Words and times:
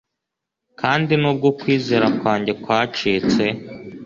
Kandi 0.79 1.11
nubwo 1.21 1.47
kwizera 1.59 2.07
kwanjye 2.19 2.51
kwacitse 2.63 3.43